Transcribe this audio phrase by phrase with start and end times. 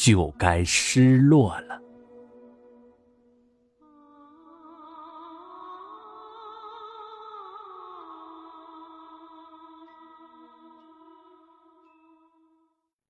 [0.00, 1.78] 就该失落了。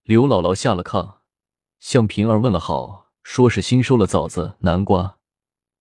[0.02, 1.18] 刘姥姥下了炕，
[1.78, 5.18] 向平儿问了好，说是新收了枣子、南瓜，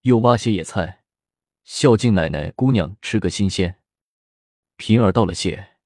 [0.02, 1.02] 又挖些野菜，
[1.64, 3.80] 孝敬奶奶、姑娘吃个新鲜。
[4.76, 5.78] 平儿道了谢，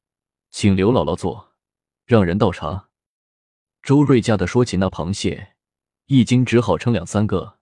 [0.49, 1.53] 请刘姥姥坐，
[2.03, 2.89] 让人倒茶。
[3.83, 5.55] 周瑞家的说起那螃蟹，
[6.05, 7.59] 一斤只好称两三个，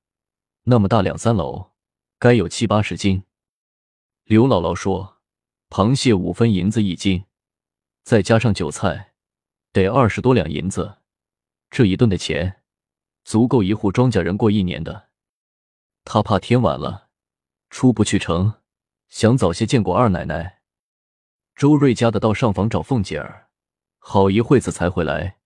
[0.66, 1.72] 那么大两三篓，
[2.20, 3.24] 该有七八十斤。
[4.26, 5.18] 刘姥姥说，
[5.72, 7.26] 螃蟹五分银子一斤，
[8.04, 9.14] 再加上酒菜，
[9.74, 11.00] 得二十多两银子。
[11.72, 12.62] 这一顿的钱，
[13.24, 15.10] 足够一户庄稼人过一年的。
[16.06, 17.10] 他怕天晚了，
[17.72, 18.62] 出不去城，
[19.10, 20.62] 想早些见过二奶奶。
[21.56, 23.50] 周瑞家的到上房找凤姐儿，
[23.98, 25.41] 好一会子才回来。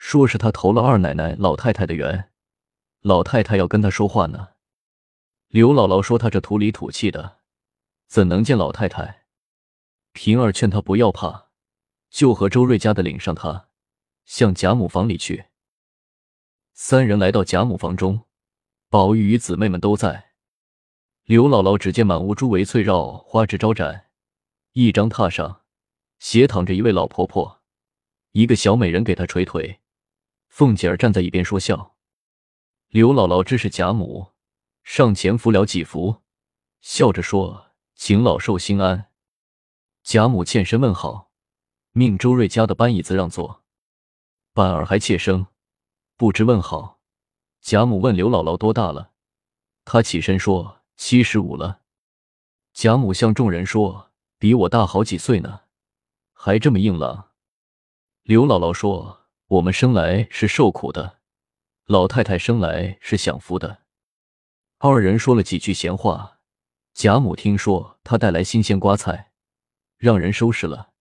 [0.00, 2.30] 说是他投了二奶奶、老太太的缘，
[3.02, 4.48] 老太太要跟他说话呢。
[5.48, 7.40] 刘姥姥说他这土里土气的，
[8.06, 9.26] 怎能见老太太？
[10.12, 11.50] 平儿劝他不要怕，
[12.08, 13.68] 就和周瑞家的领上他，
[14.24, 15.44] 向贾母房里去。
[16.72, 18.22] 三人来到贾母房中，
[18.88, 20.30] 宝玉与姊妹们都在。
[21.24, 24.06] 刘姥姥只见满屋珠围翠绕，花枝招展，
[24.72, 25.60] 一张榻上
[26.18, 27.60] 斜躺着一位老婆婆，
[28.32, 29.79] 一个小美人给她捶腿。
[30.50, 31.94] 凤姐儿站在一边说笑，
[32.88, 34.32] 刘姥姥知是贾母，
[34.82, 36.22] 上前扶了几扶，
[36.80, 39.10] 笑着说：“请老寿心安。”
[40.02, 41.30] 贾母欠身问好，
[41.92, 43.62] 命周瑞家的搬椅子让座。
[44.52, 45.46] 板儿还怯生，
[46.16, 47.00] 不知问好。
[47.62, 49.12] 贾母问刘姥姥多大了，
[49.84, 51.82] 她起身说：“七十五了。”
[52.74, 55.60] 贾母向众人说：“比我大好几岁呢，
[56.32, 57.30] 还这么硬朗。”
[58.24, 59.19] 刘姥姥说。
[59.50, 61.18] 我们生来是受苦的，
[61.86, 63.82] 老太太生来是享福的。
[64.78, 66.38] 二人说了几句闲话，
[66.94, 69.32] 贾母听说他带来新鲜瓜菜，
[69.96, 70.92] 让人收拾了，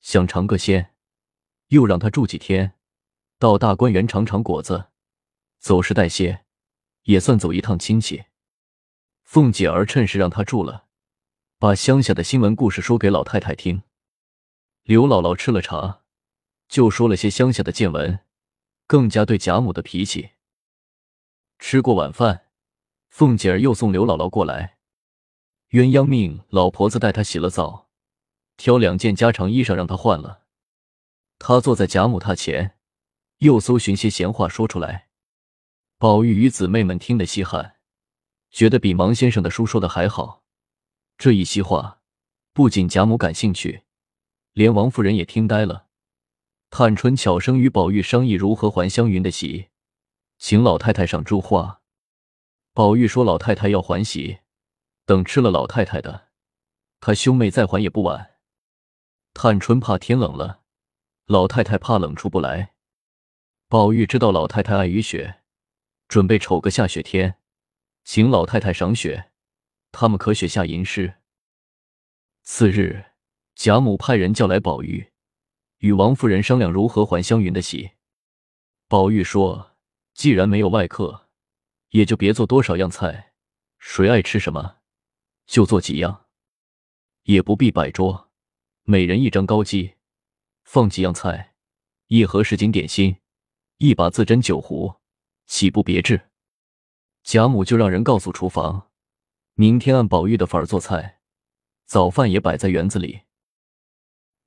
[0.00, 0.94] 想尝个鲜，
[1.70, 2.74] 又让他住几天，
[3.40, 4.90] 到大观园尝尝果子，
[5.58, 6.44] 走时带些，
[7.02, 8.26] 也算走一趟亲戚。
[9.24, 10.86] 凤姐儿趁势让他住了，
[11.58, 13.82] 把乡下的新闻故事说给老太太听。
[14.84, 15.99] 刘姥姥吃了茶。
[16.70, 18.20] 就说了些乡下的见闻，
[18.86, 20.30] 更加对贾母的脾气。
[21.58, 22.46] 吃过晚饭，
[23.08, 24.78] 凤姐儿又送刘姥姥过来。
[25.70, 27.88] 鸳鸯命老婆子带她洗了澡，
[28.56, 30.44] 挑两件家常衣裳让她换了。
[31.40, 32.78] 她坐在贾母榻前，
[33.38, 35.08] 又搜寻些闲话说出来。
[35.98, 37.78] 宝玉与姊妹们听得稀罕，
[38.52, 40.44] 觉得比王先生的书说的还好。
[41.18, 42.00] 这一席话，
[42.52, 43.82] 不仅贾母感兴趣，
[44.52, 45.88] 连王夫人也听呆了。
[46.70, 49.70] 探春巧生与宝玉商议如何还湘云的席，
[50.38, 51.82] 请老太太赏珠花。
[52.72, 54.38] 宝玉说：“老太太要还席，
[55.04, 56.28] 等吃了老太太的，
[57.00, 58.38] 他兄妹再还也不晚。”
[59.34, 60.62] 探春怕天冷了，
[61.26, 62.74] 老太太怕冷出不来。
[63.68, 65.40] 宝玉知道老太太爱雨雪，
[66.06, 67.38] 准备瞅个下雪天，
[68.04, 69.32] 请老太太赏雪，
[69.90, 71.16] 他们可雪下吟诗。
[72.42, 73.06] 次日，
[73.56, 75.09] 贾母派人叫来宝玉。
[75.80, 77.92] 与王夫人商量如何还湘云的喜。
[78.86, 79.76] 宝玉说
[80.12, 81.28] ：“既然没有外客，
[81.90, 83.32] 也就别做多少样菜，
[83.78, 84.76] 谁爱吃什么，
[85.46, 86.26] 就做几样，
[87.22, 88.30] 也不必摆桌，
[88.82, 89.94] 每人一张高机，
[90.64, 91.54] 放几样菜，
[92.08, 93.16] 一盒什锦点心，
[93.78, 94.96] 一把自斟酒壶，
[95.46, 96.28] 岂不别致？”
[97.24, 98.90] 贾母就让人告诉厨房，
[99.54, 101.20] 明天按宝玉的法儿做菜，
[101.86, 103.22] 早饭也摆在园子里。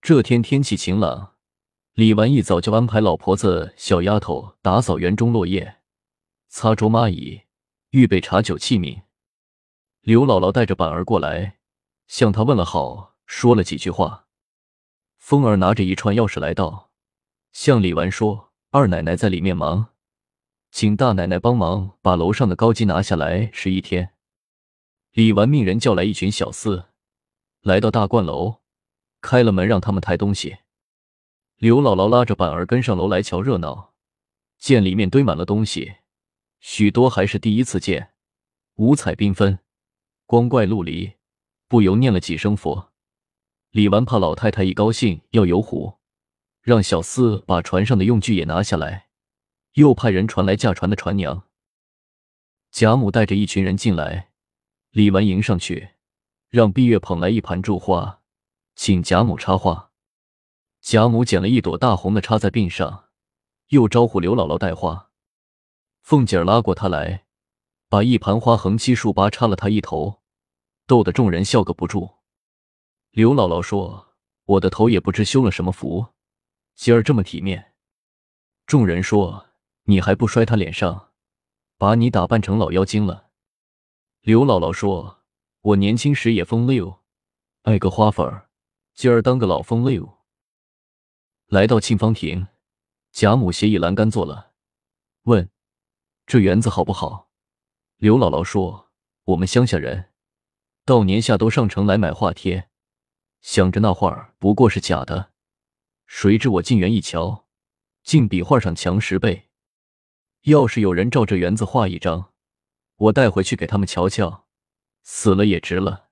[0.04, 1.36] 这天天气晴朗，
[1.94, 5.78] 李纨一早就安排老婆子、小丫头打扫园中落叶，
[6.50, 7.44] 擦桌抹椅，
[7.92, 9.04] 预备茶酒器皿。
[10.02, 11.60] 刘姥姥带着板儿过来，
[12.08, 14.26] 向她问了好，说了几句话。
[15.20, 16.92] 凤儿拿着一串钥匙来到，
[17.54, 19.94] 向李纨说：“二奶奶在里面忙，
[20.70, 24.12] 请大奶奶帮忙把楼上的高机拿下来，十一天。”
[25.16, 26.88] 李纨命人叫来一群小厮，
[27.62, 28.63] 来到大观楼。
[29.24, 30.58] 开了门，让他们抬东西。
[31.56, 33.94] 刘姥姥拉着板儿跟上楼来瞧热闹，
[34.60, 35.96] 见里面堆满了东西，
[36.60, 38.12] 许多还是第一次见，
[38.76, 39.60] 五彩缤纷，
[40.26, 41.14] 光怪陆离，
[41.70, 42.92] 不由念了几声佛。
[43.72, 46.00] 李纨怕老太太一高兴要游湖，
[46.62, 49.08] 让小厮把船上的用具也拿下来，
[49.74, 51.48] 又派人传来驾船的船娘。
[52.72, 54.32] 贾母带着一群人进来，
[54.92, 55.92] 李纨迎上去，
[56.50, 58.23] 让碧月捧来一盘祝花，
[58.76, 59.92] 请贾母插花。
[60.82, 63.06] 贾母捡了一朵大红的插在鬓上，
[63.70, 65.10] 又招呼刘姥姥带花。
[66.02, 67.26] 凤姐儿拉过她来，
[67.88, 70.22] 把一盘花横七竖八插了她一头，
[70.86, 72.18] 逗得众人笑个不住。
[73.12, 76.08] 刘姥姥说：“我的头也不知修了什么福，
[76.76, 77.74] 今儿这么体面。”
[78.66, 79.48] 众人说
[79.86, 81.12] ：“你还不摔他脸上，
[81.78, 83.30] 把你打扮成老妖精了。”
[84.22, 85.22] 刘姥姥说
[85.62, 87.00] ：“我年轻时也风流，
[87.62, 88.50] 爱个花粉儿，
[88.94, 90.20] 今儿当个老风流。”
[91.48, 92.48] 来到沁芳亭，
[93.12, 94.54] 贾母斜倚栏杆坐了，
[95.24, 95.50] 问
[96.26, 97.30] ：“这园子好不好？”
[97.98, 98.92] 刘姥姥说
[99.26, 100.12] ：“我们乡下人，
[100.84, 102.70] 到年下都上城来买画贴。”
[103.42, 105.32] 想着那画不过是假的，
[106.06, 107.46] 谁知我进园一瞧，
[108.02, 109.50] 竟比画上强十倍。
[110.44, 112.34] 要是有人照这园子画一张，
[112.96, 114.48] 我带回去给他们瞧瞧，
[115.04, 116.10] 死了也值了。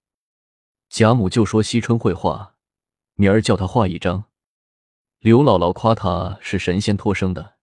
[0.89, 2.57] 贾母就说：“惜春会画，
[3.21, 4.23] 明儿叫他画一张。”
[5.21, 7.57] 刘姥姥夸他是神仙托生的。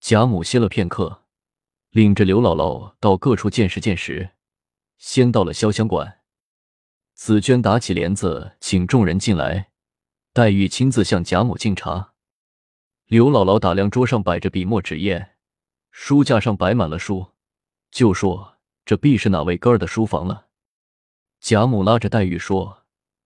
[0.00, 1.24] 贾母歇了片刻，
[1.90, 4.30] 领着刘姥姥到各处见识见识，
[4.96, 6.20] 先到了潇湘馆。
[7.12, 9.72] 紫娟打起帘子，请众人进来。
[10.32, 12.14] 黛玉亲自向贾母敬茶。
[13.04, 15.34] 刘姥姥打量桌上摆着笔墨纸砚，
[15.90, 17.32] 书架上摆满了书，
[17.90, 20.46] 就说：“这必是哪位哥儿的书房了。”
[21.40, 22.81] 贾母拉着黛玉说：“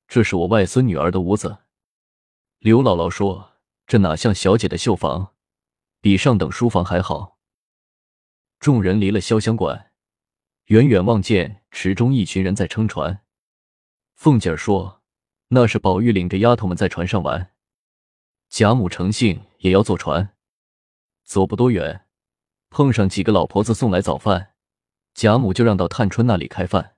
[0.09, 1.59] 这是我外孙女儿的屋子。”
[2.59, 3.53] 刘姥姥说
[3.87, 5.35] ：“这哪像小姐的绣房，
[6.01, 7.39] 比上等书房还好。”
[8.59, 9.93] 众人离了潇湘馆，
[10.67, 13.23] 远远望见池中一群人在撑船。
[14.15, 15.03] 凤姐儿说
[15.49, 17.53] ：“那是宝玉领着丫头们在船上玩。”
[18.49, 20.35] 贾母乘兴也要坐船，
[21.25, 22.07] 走不多远，
[22.71, 24.55] 碰上几个老婆子送来早饭，
[25.15, 26.96] 贾母就让到探春那里开饭。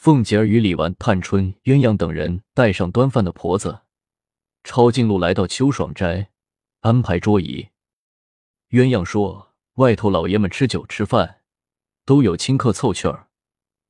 [0.00, 3.80] 凤姐儿与李纨、探春、鸳鸯等人带上端饭的婆子，
[4.64, 6.30] 抄近路来到秋爽斋，
[6.80, 7.68] 安排桌椅。
[8.70, 11.42] 鸳鸯说：“外头老爷们吃酒吃饭，
[12.06, 13.28] 都有亲客凑趣儿，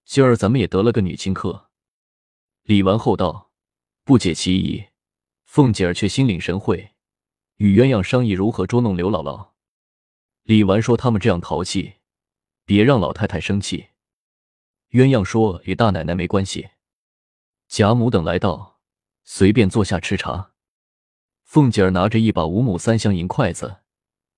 [0.05, 1.69] 今儿咱们也得了个女亲客。”
[2.67, 3.53] 李纨后道
[4.03, 4.87] ：“不解其意。”
[5.47, 6.91] 凤姐儿却心领神会，
[7.59, 9.51] 与鸳鸯商议如何捉弄刘姥姥。
[10.43, 11.99] 李纨说：“他们这样淘气，
[12.65, 13.91] 别让老太太生气。”
[14.91, 16.71] 鸳鸯说：“与大奶奶没关系。”
[17.69, 18.81] 贾母等来到，
[19.23, 20.53] 随便坐下吃茶。
[21.45, 23.83] 凤姐儿拿着一把五亩三香银筷子，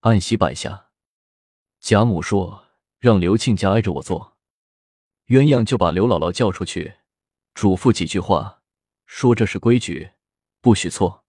[0.01, 0.91] 按席摆下。
[1.81, 2.67] 贾母说
[3.01, 4.37] ：“让刘亲家挨着我坐。”
[5.29, 6.97] 鸳鸯就把刘姥姥叫出去。
[7.55, 8.63] 嘱咐几句话，
[9.07, 10.13] 说这是规矩，
[10.61, 11.25] 不许错。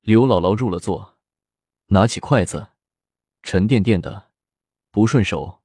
[0.00, 1.18] 刘姥姥入了座，
[1.86, 2.68] 拿起筷子，
[3.42, 4.30] 沉甸甸的，
[4.90, 5.57] 不顺手。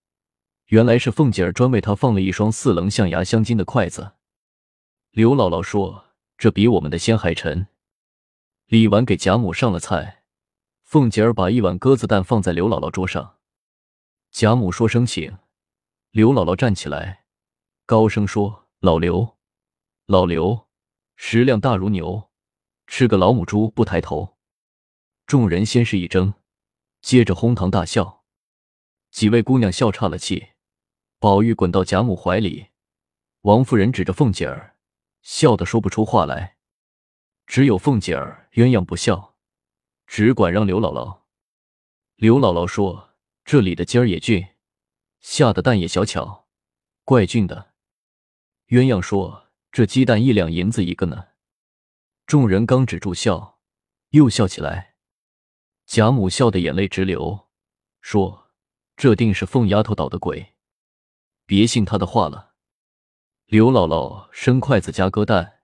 [0.67, 4.13] 原来是凤姐儿专为她放了一双四棱象牙镶金的筷子。
[5.11, 6.05] 刘姥姥说
[6.37, 7.67] ：“这比我们的先还沉。”
[8.67, 10.23] 李纨给贾母上了菜，
[10.81, 13.37] 凤姐儿把一碗鸽子蛋放在刘姥姥桌上。
[14.31, 15.37] 贾母说声请，
[16.11, 17.25] 刘姥姥站起来，
[17.85, 18.61] 高声说。
[18.79, 19.37] 老刘，
[20.07, 20.67] 老刘，
[21.15, 22.29] 食量大如牛，
[22.85, 24.35] 吃个老母猪不抬头。
[25.25, 26.33] 众人先是一怔，
[26.99, 28.25] 接着哄堂大笑。
[29.09, 30.49] 几位姑娘笑岔了气，
[31.23, 32.67] 宝玉滚到贾母怀里，
[33.43, 34.75] 王夫人指着凤姐儿，
[35.21, 36.57] 笑得说不出话来。
[37.47, 39.37] 只有凤姐儿鸳鸯不笑，
[40.05, 41.21] 只管让刘姥姥。
[42.17, 43.11] 刘姥姥说
[43.45, 44.45] ：“这里的鸡儿也俊，
[45.21, 46.49] 下的蛋也小巧，
[47.05, 47.71] 怪俊的。”
[48.67, 51.27] 鸳鸯说：“这鸡蛋一两银子一个呢。”
[52.27, 53.61] 众人刚止住笑，
[54.09, 54.95] 又笑起来。
[55.85, 57.47] 贾母笑得眼泪直流，
[58.01, 58.51] 说
[58.97, 60.52] ：“这定是凤丫头捣的鬼，
[61.45, 62.53] 别信他的话了。”
[63.45, 65.61] 刘姥姥伸筷子夹鸽蛋，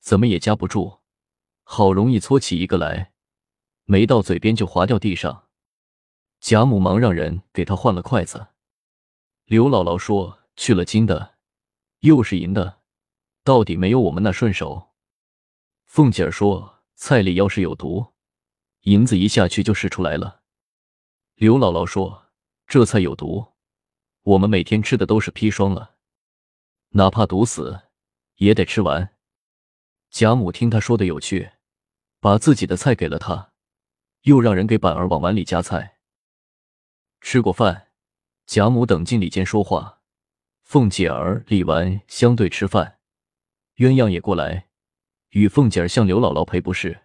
[0.00, 1.00] 怎么也夹不住，
[1.62, 3.12] 好容易搓起一个来，
[3.84, 5.48] 没到嘴边就滑掉地上。
[6.40, 8.48] 贾母忙让人给她换了筷子。
[9.44, 11.36] 刘姥姥说：“去了金的。”
[12.00, 12.80] 又是银的，
[13.44, 14.90] 到底没有我们那顺手。
[15.84, 18.14] 凤姐儿说：“菜里要是有毒，
[18.80, 20.42] 银子一下去就试出来了。”
[21.36, 22.32] 刘姥姥说
[22.66, 23.51] ：“这菜有毒，
[24.22, 25.96] 我们每天吃的都是砒霜了，
[26.90, 27.82] 哪怕毒死
[28.36, 29.14] 也得吃完。”
[30.10, 31.52] 贾母听他说的有趣，
[32.20, 33.52] 把自己的菜给了他，
[34.22, 35.98] 又让人给板儿往碗里夹菜。
[37.20, 37.88] 吃过饭，
[38.46, 40.00] 贾母等进里间说话。
[40.62, 42.98] 凤姐儿、李纨相对吃饭，
[43.76, 44.68] 鸳鸯也过来，
[45.30, 47.02] 与凤姐儿向刘姥姥赔不是。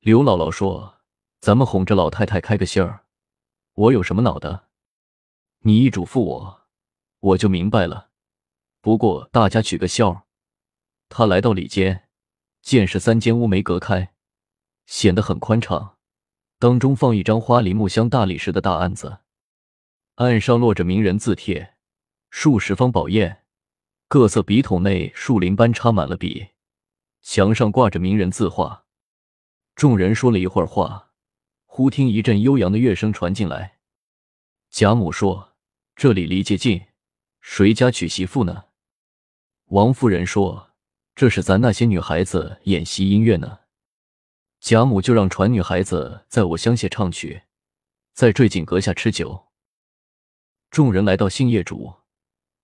[0.00, 1.00] 刘姥姥说
[1.40, 3.04] ：“咱们哄着老太太开个心儿，
[3.74, 4.68] 我有什么恼的？
[5.64, 6.62] 你一嘱咐我，
[7.20, 8.10] 我就明白了。
[8.80, 10.26] 不过大家取个笑。”
[11.08, 12.08] 他来到里间，
[12.62, 14.14] 见是三间屋没隔开，
[14.86, 15.96] 显得很宽敞。
[16.58, 19.18] 当中放一张花梨木箱大理石的大案子，
[20.14, 21.74] 案上落着名人字帖。
[22.30, 23.42] 数十方宝砚，
[24.08, 26.48] 各色笔筒内树林般插满了笔，
[27.20, 28.86] 墙上挂着名人字画。
[29.74, 31.10] 众人说了一会儿话，
[31.66, 33.80] 忽听一阵悠扬的乐声传进来。
[34.70, 35.51] 贾母说
[35.94, 36.86] ：“这里离街近，
[37.40, 38.64] 谁家娶媳妇呢？”
[39.66, 40.70] 王夫人说
[41.14, 43.60] ：“这是咱那些女孩子演习音乐呢。”
[44.60, 47.42] 贾母就让传女孩子在我乡下唱曲，
[48.12, 49.48] 在坠锦阁下吃酒。
[50.70, 51.98] 众人来到杏叶渚。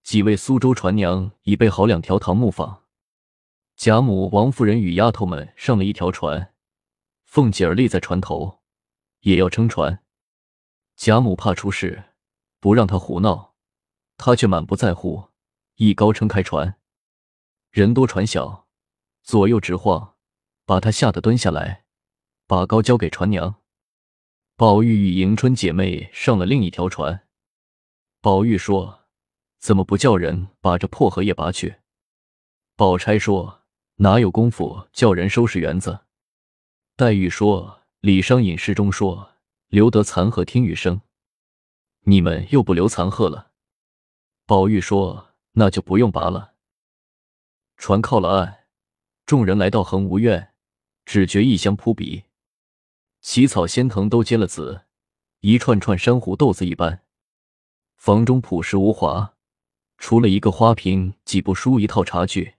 [0.04, 2.82] 几位苏州船娘已备好两条唐木舫，
[3.76, 6.54] 贾母、王夫人与丫头们上了一条船，
[7.24, 8.60] 凤姐儿立在船头，
[9.20, 10.02] 也要撑船。
[10.96, 12.04] 贾母怕出事，
[12.60, 13.54] 不让他胡闹，
[14.16, 15.28] 他却满不在乎，
[15.76, 16.78] 一高撑开船。
[17.70, 18.66] 人多船小，
[19.22, 20.14] 左右直晃，
[20.64, 21.84] 把他吓得蹲下来，
[22.46, 23.56] 把高交给船娘。
[24.56, 27.26] 宝玉与迎春姐妹上了另一条船，
[28.20, 28.98] 宝玉说。
[29.60, 31.78] 怎么不叫人把这破荷叶拔去？
[32.76, 33.62] 宝钗说
[33.98, 36.06] ：“哪有功夫叫人收拾园子？”
[36.94, 39.32] 黛玉说：“李商隐诗中说，
[39.66, 41.00] 留得残荷听雨声，
[42.08, 43.50] 你们又不留残荷了。”
[44.46, 46.54] 宝玉说：“那就不用拔了。”
[47.76, 48.64] 船靠了岸，
[49.26, 50.54] 众人来到恒芜院，
[51.04, 52.24] 只觉异香扑鼻，
[53.20, 54.86] 奇草仙藤都结了籽，
[55.40, 57.04] 一串串珊瑚豆子一般。
[57.96, 59.34] 房中朴实无华。
[59.98, 62.54] 除了一个花瓶、几部书、一套茶具，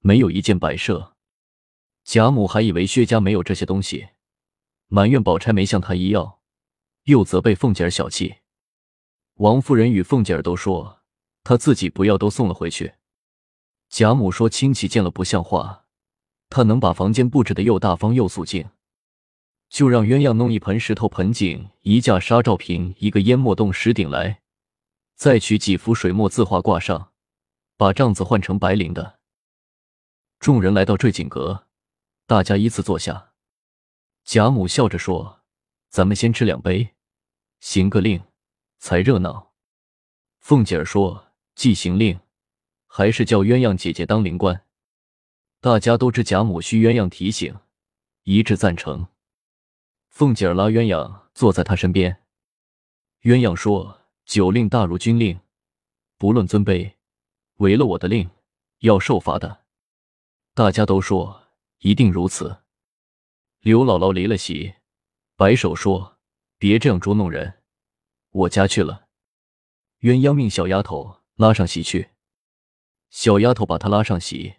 [0.00, 1.16] 没有一件摆设。
[2.04, 4.10] 贾母还以为薛家没有这些东西，
[4.86, 6.40] 埋怨宝钗没向她一要，
[7.04, 8.36] 又责备凤姐儿小气。
[9.36, 11.00] 王夫人与凤姐儿都说
[11.44, 12.94] 她自己不要，都送了回去。
[13.88, 15.84] 贾母说亲戚见了不像话，
[16.48, 18.70] 她能把房间布置的又大方又肃静，
[19.68, 24.42] 就让鸳鸯弄一盆石头盆景、一架纱罩瓶、一个烟墨洞石鼎来。
[25.14, 27.12] 再取几幅水墨字画挂上，
[27.76, 29.18] 把帐子换成白绫的。
[30.38, 31.66] 众人来到坠锦阁，
[32.26, 33.32] 大家依次坐下。
[34.24, 35.40] 贾母笑着说
[35.88, 36.94] ：“咱们先吃两杯，
[37.60, 38.22] 行个令，
[38.78, 39.52] 才热闹。”
[40.40, 42.20] 凤姐儿说：“既行令，
[42.86, 44.64] 还是叫鸳鸯姐姐当灵官。”
[45.60, 47.56] 大家都知贾母需鸳鸯提醒，
[48.22, 49.08] 一致赞成。
[50.08, 52.22] 凤姐儿拉鸳鸯坐在她身边，
[53.22, 54.02] 鸳鸯说。
[54.26, 55.38] 酒令大如军令，
[56.18, 56.94] 不论尊卑，
[57.58, 58.28] 违了我的令，
[58.80, 59.62] 要受罚的。
[60.52, 61.44] 大家都说
[61.78, 62.64] 一定如此。
[63.60, 64.74] 刘姥姥离了席，
[65.36, 66.18] 摆手说
[66.58, 67.62] ：“别这样捉弄人，
[68.36, 69.08] 我家去了。”
[70.00, 72.10] 鸳鸯命小丫头拉上席去。
[73.10, 74.56] 小丫头把她拉上席。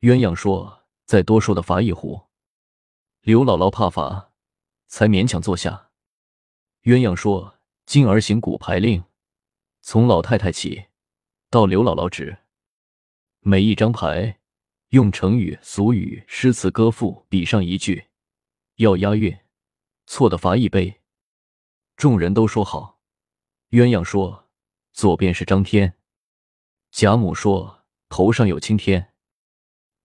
[0.00, 2.28] 鸳鸯说：“再多说的罚一壶。”
[3.22, 4.32] 刘姥姥怕罚，
[4.86, 5.90] 才勉强坐下。
[6.82, 7.56] 鸳鸯说。
[7.90, 9.02] 今儿行骨牌令，
[9.80, 10.88] 从老太太起，
[11.48, 12.36] 到刘姥姥止。
[13.40, 14.40] 每一张牌
[14.90, 18.08] 用成语、俗语、诗词歌赋比上一句，
[18.74, 19.34] 要押韵，
[20.04, 21.00] 错的罚一杯。
[21.96, 22.97] 众人都说好。
[23.70, 24.48] 鸳鸯说
[24.92, 25.98] ：“左边是张天。”
[26.90, 29.14] 贾母说：“头上有青天。”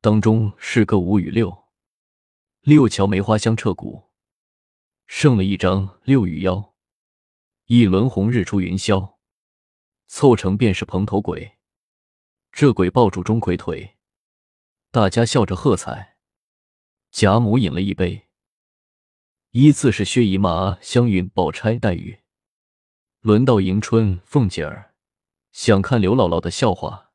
[0.02, 1.66] 当中是个五与六，
[2.62, 4.12] 六桥梅花香彻骨。
[5.08, 6.74] 剩了一张六与幺。
[7.68, 9.16] 一轮红日出云霄，
[10.08, 11.60] 凑成便是蓬头鬼。
[12.52, 13.96] 这鬼抱住钟馗腿，
[14.92, 16.18] 大家笑着喝彩。
[17.12, 18.28] 贾母饮了一杯。
[19.52, 22.23] 依次是薛姨妈、湘云、宝钗、黛玉，
[23.24, 24.96] 轮到迎春、凤姐儿，
[25.54, 27.12] 想看刘姥姥的笑话，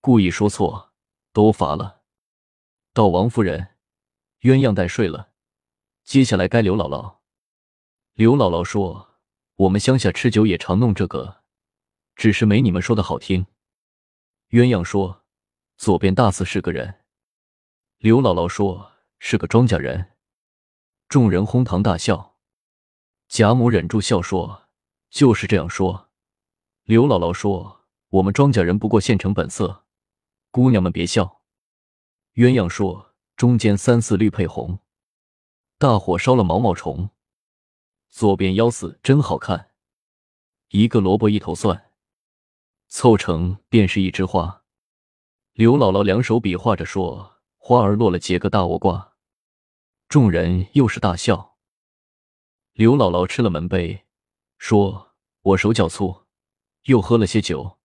[0.00, 0.92] 故意说错，
[1.32, 2.02] 都罚了。
[2.92, 3.74] 到王夫人，
[4.42, 5.30] 鸳鸯带睡了，
[6.04, 7.16] 接下来该刘姥姥。
[8.14, 9.08] 刘姥姥说。
[9.56, 11.42] 我们乡下吃酒也常弄这个，
[12.14, 13.44] 只是没你们说的好听。
[14.50, 15.24] 鸳鸯说
[15.76, 17.00] ：“左边大似是个人。”
[17.98, 20.12] 刘姥姥说：“是个庄稼人。”
[21.10, 22.38] 众人哄堂大笑。
[23.28, 24.68] 贾母忍住笑说
[25.10, 26.08] ：“就是这样说。”
[26.84, 29.84] 刘姥姥说：“我们庄稼人不过现成本色，
[30.50, 31.42] 姑娘们别笑。”
[32.34, 34.78] 鸳鸯说：“中间三四绿配红，
[35.78, 37.10] 大火烧了毛毛虫。”
[38.08, 39.70] 左边腰四真好看，
[40.70, 41.92] 一个萝卜一头蒜，
[42.88, 44.64] 凑成便是一枝花。
[45.52, 49.14] 刘姥姥两手比划着说：“花儿落了，结个大倭瓜。”
[50.08, 51.56] 众人又是大笑。
[52.72, 54.06] 刘姥姥吃了门杯，
[54.60, 56.26] 说：“我手脚粗，
[56.82, 57.78] 又喝了些酒，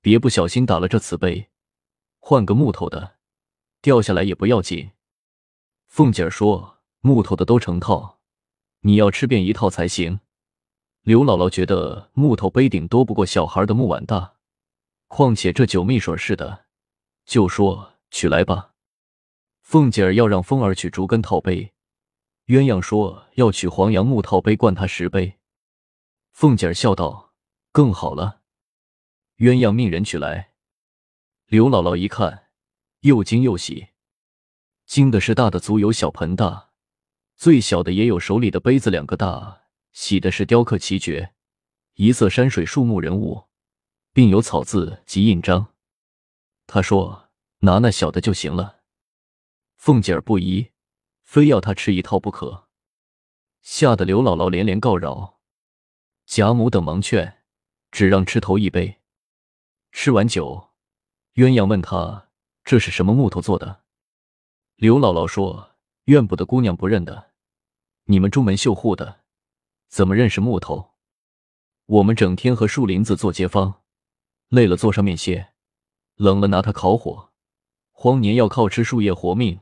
[0.00, 1.48] 别不小心打了这瓷杯，
[2.18, 3.18] 换个木头的，
[3.80, 4.90] 掉下来也不要紧。”
[5.86, 8.18] 凤姐儿说：“木头的都成套，
[8.80, 10.18] 你要吃遍一套才行。”
[11.02, 14.34] 刘姥姥觉得木头杯顶多不过小孩的木碗大，
[15.06, 16.66] 况且这酒蜜水似的，
[17.24, 18.74] 就说取来吧。
[19.62, 21.72] 凤姐儿要让凤儿取竹根套杯，
[22.46, 25.37] 鸳鸯说要取黄杨木套杯灌他十杯。
[26.40, 27.34] 凤姐儿笑道
[27.74, 28.42] ：“更好了。”
[29.38, 30.52] 鸳鸯命人取来。
[31.46, 32.50] 刘姥姥一看，
[33.00, 33.88] 又惊又喜。
[34.86, 36.70] 惊的是大的足有小盆大，
[37.34, 41.34] 最小的也有手里的杯子两个大；喜的是雕刻奇绝，
[41.94, 43.48] 一色山水树木人物，
[44.12, 45.74] 并有草字及印章。
[46.68, 47.30] 他说
[47.66, 48.82] ：“拿那小的就行了。”
[49.74, 50.70] 凤姐儿不依，
[51.24, 52.68] 非要他吃一套不可，
[53.60, 55.37] 吓得刘姥姥连连告饶。
[56.30, 57.38] 贾母等忙劝，
[57.90, 58.98] 只让吃头一杯。
[59.92, 60.68] 吃完酒，
[61.36, 62.28] 鸳鸯问他
[62.64, 63.84] ：“这是什么木头做的？”
[64.76, 67.30] 刘姥姥说：“院补的姑娘不认得，
[68.04, 69.22] 你们朱门绣户的，
[69.88, 70.90] 怎么认识木头？
[71.86, 73.80] 我们整天和树林子做街坊，
[74.48, 75.54] 累了坐上面歇，
[76.16, 77.32] 冷了拿它烤火，
[77.90, 79.60] 荒年要靠吃树叶活命，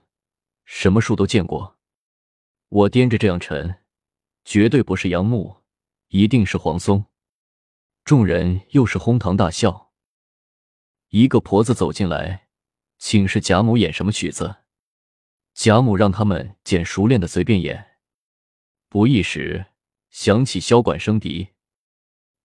[0.65, 1.77] 什么树都见过。
[2.71, 3.85] 我掂着这样沉，
[4.45, 5.59] 绝对不是杨木，
[6.09, 7.07] 一定是黄松。”
[8.05, 9.93] 众人又是哄堂大笑。
[11.09, 12.49] 一个婆子走进来，
[12.99, 14.59] 请示贾母演什么曲子。
[15.55, 17.99] 贾母让他们捡熟练的随便演，
[18.89, 19.67] 不一时
[20.11, 21.49] 响起箫管笙笛，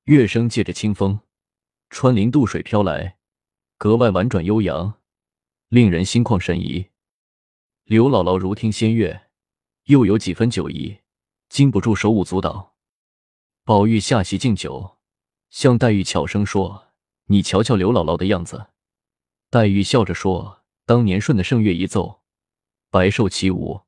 [0.06, 1.20] 乐声借着清风，
[1.90, 3.18] 穿林渡水飘来，
[3.78, 5.00] 格外婉转悠扬，
[5.68, 6.90] 令人心旷神怡。
[7.84, 9.28] 刘姥姥如听仙乐，
[9.84, 11.00] 又有几分酒意，
[11.50, 12.71] 禁不住手舞足蹈。
[13.64, 14.98] 宝玉下席敬酒，
[15.52, 16.88] 向黛玉悄声说
[17.28, 18.72] ：“你瞧瞧刘姥姥的样子。”
[19.52, 22.22] 黛玉笑着说：“当年顺的圣乐一奏。”
[22.90, 23.82] 白兽起舞，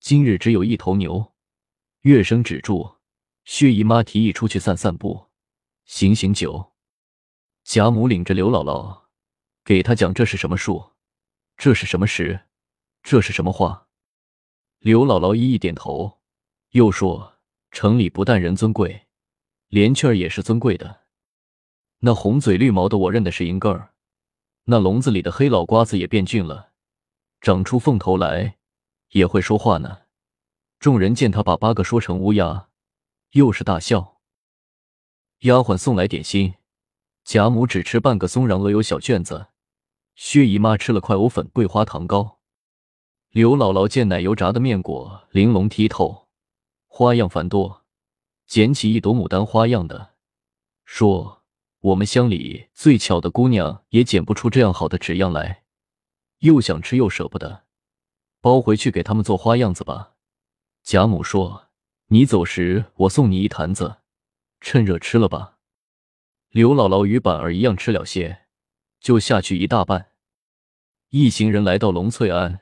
[0.00, 1.32] 今日只有一头牛。
[2.02, 2.96] 乐声止住，
[3.44, 5.28] 薛姨妈提议出去散散步，
[5.86, 6.74] 醒醒酒。
[7.64, 9.04] 贾母领着刘姥姥，
[9.64, 10.92] 给她讲这是什么树，
[11.56, 12.42] 这是什么石，
[13.02, 13.88] 这是什么花。
[14.78, 16.20] 刘姥姥一一点头，
[16.72, 17.38] 又说
[17.72, 19.05] ：“城里不但人尊贵，
[19.68, 21.02] 连雀儿也是尊贵的。
[22.00, 23.92] 那红嘴绿毛的，我认的是银盖儿；
[24.64, 26.72] 那笼子里的黑老瓜子也变俊了。”
[27.40, 28.56] 长出凤头来，
[29.10, 30.02] 也会说话呢。
[30.78, 32.68] 众人见他把八个说成乌鸦，
[33.32, 34.20] 又是大笑。
[35.40, 36.54] 丫鬟送来点心，
[37.24, 39.48] 贾母只吃半个松瓤鹅油小卷子，
[40.14, 42.40] 薛姨妈吃了块藕粉桂花糖糕。
[43.30, 46.28] 刘姥姥见奶油炸的面果玲珑剔透，
[46.86, 47.85] 花样繁多，
[48.46, 50.14] 捡起一朵牡丹花样的，
[50.84, 51.42] 说
[51.80, 55.64] ：“我们乡里最巧的姑娘也捡不出这样好的纸样来。”
[56.40, 57.64] 又想吃又舍不得，
[58.40, 60.14] 包回去给他们做花样子吧。
[60.82, 61.68] 贾母说
[62.08, 63.96] ：“你走时我送你一坛子，
[64.60, 65.58] 趁热吃了吧。”
[66.50, 68.46] 刘姥姥与板儿一样吃了些，
[69.00, 70.12] 就下去一大半。
[71.10, 72.60] 一行人来到龙翠庵，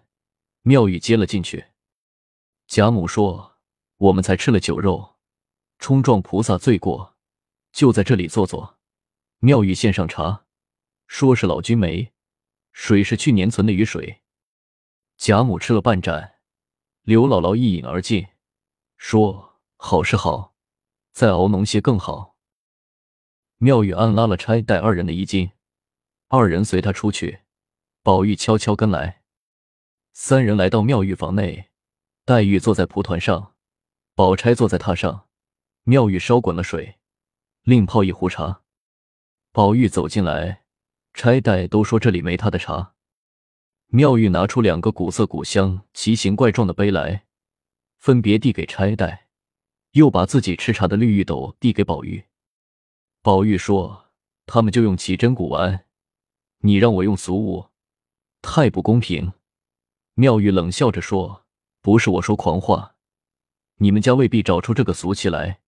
[0.62, 1.66] 妙玉接了进去。
[2.66, 3.56] 贾母说
[3.98, 5.13] ：“我们才吃了酒肉，
[5.84, 7.14] 冲撞菩萨罪过，
[7.70, 8.78] 就在这里坐坐。”
[9.40, 10.46] 妙玉献上茶，
[11.06, 12.14] 说是老君梅。
[12.72, 14.22] 水是去年存的雨水。
[15.18, 16.36] 贾母吃了半盏，
[17.02, 18.28] 刘姥姥一饮而尽，
[18.96, 20.54] 说：“好是好，
[21.12, 22.34] 再熬浓些更好。”
[23.60, 25.50] 妙玉暗拉了钗带二人的衣襟，
[26.28, 27.40] 二人随他出去，
[28.02, 29.20] 宝玉悄悄跟来。
[30.14, 31.68] 三人来到妙玉房内，
[32.24, 33.54] 黛玉坐在蒲团上，
[34.14, 35.28] 宝钗坐在榻上。
[35.84, 36.98] 妙玉烧滚了水，
[37.62, 38.62] 另泡一壶茶。
[39.52, 40.62] 宝玉走进来。
[41.12, 42.94] 钗黛都说这里没他的茶。
[43.86, 47.26] 妙玉拿出两个古色古香、奇形怪状的杯来，
[47.98, 49.28] 分别递给钗黛，
[49.92, 52.24] 又把自己吃茶的绿玉斗递给宝玉。
[53.22, 54.06] 宝玉说
[54.46, 55.86] ：“他们就用奇珍古玩，
[56.60, 57.68] 你让我用俗物，
[58.42, 59.34] 太不公平。”
[60.14, 61.44] 妙玉冷笑着说
[61.80, 62.96] ：“不是我说狂话，
[63.76, 65.60] 你们家未必找出这个俗气来。”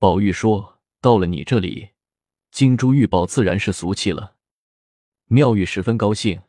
[0.00, 1.90] 宝玉说：“到了你这里，
[2.52, 4.36] 金珠玉宝自然是俗气了。”
[5.26, 6.40] 妙玉十分高兴，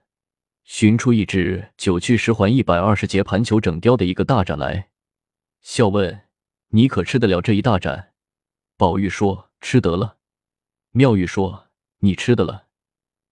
[0.63, 4.91] 寻出一只九曲十环一百二十节盘球整雕的一个大盏来，
[5.61, 6.27] 笑问
[6.69, 8.13] ：“你可吃得了这一大盏？”
[8.77, 10.17] 宝玉说：“吃得了。”
[10.93, 11.69] 妙玉说
[12.01, 12.67] ：“你吃的了，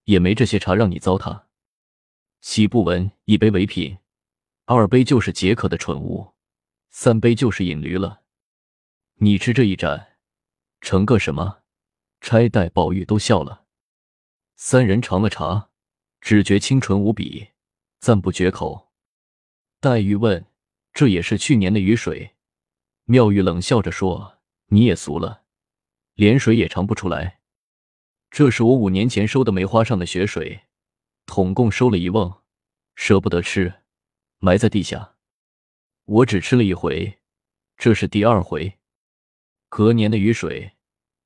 [0.06, 1.44] 也没这些茶让你糟蹋。
[2.42, 4.00] 岂不闻一杯为品，
[4.66, 6.34] 二杯就是解渴的蠢物，
[6.90, 8.24] 三杯就是饮驴了。
[9.20, 10.18] 你吃这一盏，
[10.80, 11.64] 成个什么？”
[12.22, 13.66] 钗、黛、宝玉都笑了。
[14.56, 15.70] 三人尝了茶，
[16.22, 17.50] 只觉清纯无比，
[18.00, 18.92] 赞不绝口。
[19.80, 20.46] 黛玉问
[20.94, 22.36] ：“这也是去年的雨水？”
[23.06, 25.44] 妙玉冷笑着说：“你也俗了，
[26.14, 27.40] 连水也尝不出来。
[28.30, 30.66] 这是我五年前收的梅花上的雪水，
[31.26, 32.44] 统共收了一瓮，
[32.96, 33.82] 舍不得吃，
[34.40, 35.16] 埋在地下。
[36.06, 37.20] 我只吃了一回，
[37.78, 38.80] 这是第二回。
[39.70, 40.74] 隔年的雨水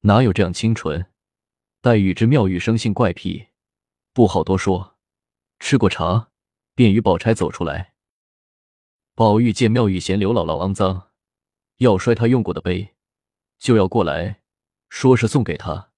[0.02, 1.08] 哪有这样清纯？”
[1.82, 3.48] 黛玉知妙玉生性怪癖，
[4.14, 4.98] 不好多说。
[5.60, 6.32] 吃过茶，
[6.76, 7.94] 便与宝钗走出来。
[9.16, 11.10] 宝玉见妙玉嫌刘姥姥肮脏。
[11.78, 12.96] 要摔她用过的杯，
[13.58, 14.42] 就要过来，
[14.90, 15.92] 说是送给她，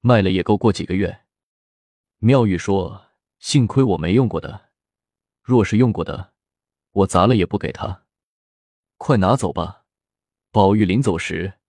[0.00, 1.24] 卖了也够过几个月。
[2.18, 3.06] 妙玉说
[3.38, 4.70] ：“幸亏我没用过的，
[5.42, 6.32] 若是用过的，
[6.90, 8.04] 我砸了也不给他。
[8.96, 9.84] 快拿走吧。”
[10.50, 11.59] 宝玉临走时，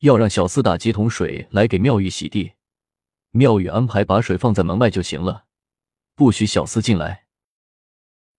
[0.00, 2.52] 要让小厮打几桶水来给妙玉洗地。
[3.30, 5.44] 妙玉安排把水放在门外就行了，
[6.14, 7.26] 不许小厮进来。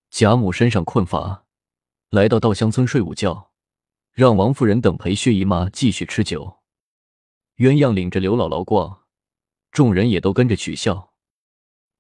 [0.10, 1.46] 贾母身上困乏，
[2.10, 3.52] 来到稻香村睡午觉。
[4.14, 6.58] 让王夫人等陪薛姨妈继续吃酒，
[7.58, 9.04] 鸳鸯领着刘姥姥逛，
[9.72, 11.14] 众人也都跟着取笑。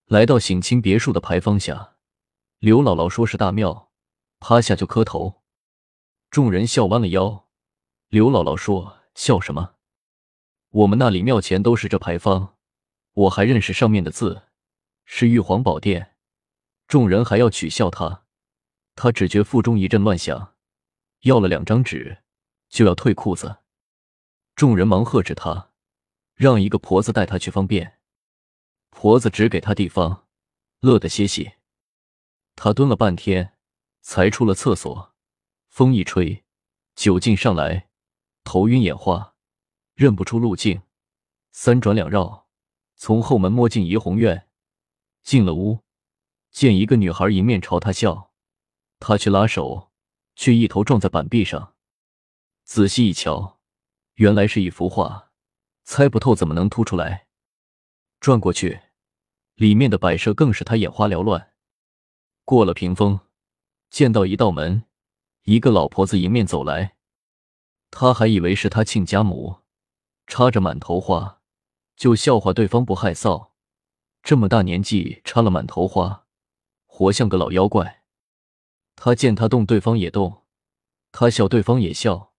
[0.07, 1.97] 来到省亲别墅的牌坊下，
[2.57, 3.91] 刘姥姥说是大庙，
[4.39, 5.43] 趴下就磕头。
[6.31, 7.47] 众人笑弯了腰。
[8.07, 9.73] 刘姥姥说：“笑什么？
[10.69, 12.55] 我们那里庙前都是这牌坊，
[13.13, 14.43] 我还认识上面的字，
[15.05, 16.13] 是玉皇宝殿。”
[16.87, 18.25] 众人还要取笑他，
[18.93, 20.53] 他只觉腹中一阵乱响。
[21.21, 22.19] 要了两张纸，
[22.69, 23.57] 就要退裤子。
[24.55, 25.71] 众人忙喝止他，
[26.35, 27.97] 让一个婆子带他去方便。
[28.91, 30.27] 婆子指给他地方，
[30.81, 31.53] 乐得歇息。
[32.55, 33.57] 他蹲了半天，
[34.01, 35.15] 才出了厕所。
[35.69, 36.45] 风一吹，
[36.95, 37.86] 酒劲上来，
[38.47, 39.35] 头晕眼花，
[39.93, 40.81] 认不出路径，
[41.51, 42.47] 三转两绕，
[42.95, 44.47] 从后门摸进怡红院。
[45.21, 45.83] 进了屋，
[46.49, 48.31] 见一个女孩迎面朝他笑，
[48.99, 49.91] 他去拉手。
[50.33, 51.73] 却一头撞在板壁上，
[52.63, 53.59] 仔细一瞧，
[54.13, 55.31] 原来是一幅画，
[55.83, 57.27] 猜不透怎么能凸出来。
[58.19, 58.79] 转过去，
[59.55, 61.53] 里面的摆设更使他眼花缭乱。
[62.45, 63.19] 过了屏风，
[63.89, 64.83] 见到一道门，
[65.45, 66.96] 一个老婆子迎面走来，
[67.99, 69.61] 他还以为是他亲家母，
[70.27, 71.41] 插着满头花，
[71.95, 73.49] 就笑话对方不害臊，
[74.21, 76.27] 这么大年纪插了满头花，
[76.85, 78.03] 活像个老妖怪。
[78.95, 80.43] 他见他动，对方也动；
[81.11, 82.33] 他笑，对方也笑。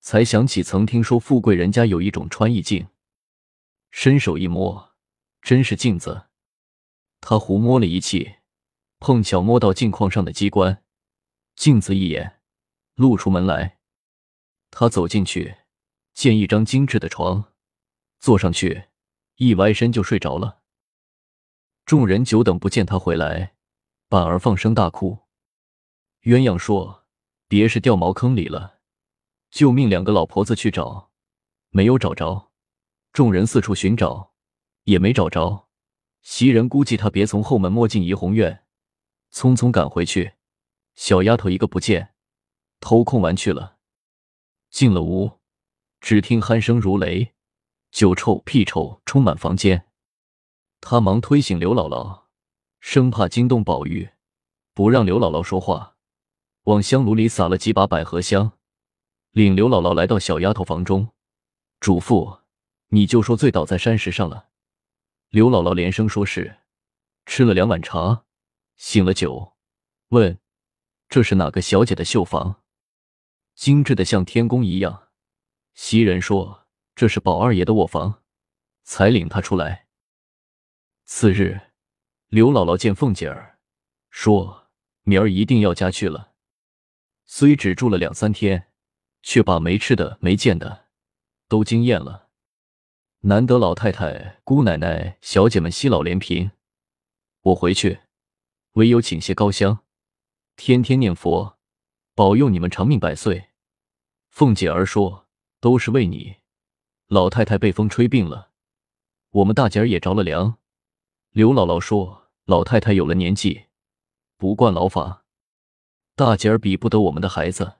[0.00, 2.86] 才想起曾听说富贵人家有一种穿衣镜，
[3.90, 4.92] 伸手一摸，
[5.40, 6.26] 真是镜子。
[7.20, 8.36] 他胡摸了一气，
[9.00, 10.84] 碰巧摸到镜框上的机关，
[11.56, 12.40] 镜子一眼，
[12.94, 13.80] 露出门来。
[14.74, 15.58] 他走进去，
[16.14, 17.52] 见一张精致的床，
[18.18, 18.84] 坐上去，
[19.36, 20.62] 一歪身就睡着了。
[21.84, 23.54] 众人久等不见他回来，
[24.08, 25.18] 反而放声大哭。
[26.22, 27.04] 鸳鸯说
[27.48, 28.80] ：“别是掉茅坑里了，
[29.50, 31.10] 就命两个老婆子去找，
[31.68, 32.50] 没有找着。
[33.12, 34.32] 众人四处寻找，
[34.84, 35.68] 也没找着。
[36.22, 38.64] 袭人估计他别从后门摸进怡红院，
[39.30, 40.32] 匆匆赶回去。
[40.94, 42.14] 小丫头一个不见，
[42.80, 43.76] 偷空玩去了。
[44.72, 45.38] 进了屋，
[46.00, 47.34] 只听鼾声如雷，
[47.90, 49.86] 酒臭屁臭充满房间。
[50.80, 52.22] 他忙推醒刘姥姥，
[52.80, 54.10] 生怕惊动宝玉，
[54.72, 55.96] 不让刘姥姥说话。”
[56.64, 58.52] 往香炉里撒了几把百合香，
[59.32, 61.10] 领刘姥姥来到小丫头房中，
[61.78, 62.40] 嘱咐
[62.88, 64.48] ：“你就说醉倒在山石上了。”
[65.28, 66.60] 刘姥姥连声说是，
[67.26, 68.24] 吃了两碗茶，
[68.76, 69.52] 醒了酒，
[70.08, 70.38] 问
[71.10, 72.61] ：“这是哪个小姐的绣房？
[73.54, 75.08] 精致的像天宫一样。”
[75.74, 78.22] 袭人说：“这是宝二爷的卧房。”
[78.84, 79.86] 才领他出来。
[81.04, 81.60] 次日，
[82.26, 83.58] 刘姥姥见凤姐儿，
[84.10, 84.70] 说
[85.04, 86.32] ：“明儿一定要家去了。”
[87.24, 88.72] 虽只住了两三天，
[89.22, 90.88] 却把没吃的、没见的
[91.46, 92.28] 都惊艳了。
[93.20, 96.50] 难得老太太、姑奶奶、小姐们惜老怜贫，
[97.42, 98.00] 我回去
[98.72, 99.84] 唯有请些高香，
[100.56, 101.56] 天天念佛，
[102.14, 103.48] 保佑你们长命百岁。
[104.28, 105.28] 凤姐儿说
[105.60, 106.36] ：“都是为你，
[107.06, 108.50] 老太太被风吹病了，
[109.30, 110.58] 我们大姐儿也着了凉。”
[111.32, 113.64] 刘姥姥说：“老太太有了年纪，
[114.36, 115.24] 不惯老法。”
[116.14, 117.76] 大姐儿比不得我们的孩子，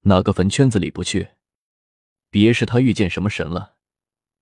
[0.00, 1.28] 哪个坟圈子里不去？
[2.30, 3.76] 别是他遇见什么神了，